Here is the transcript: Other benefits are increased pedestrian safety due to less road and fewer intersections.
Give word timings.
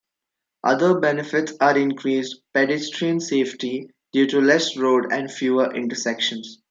Other 0.63 0.99
benefits 0.99 1.53
are 1.61 1.77
increased 1.77 2.37
pedestrian 2.55 3.19
safety 3.19 3.91
due 4.11 4.25
to 4.29 4.39
less 4.41 4.75
road 4.75 5.13
and 5.13 5.31
fewer 5.31 5.71
intersections. 5.75 6.57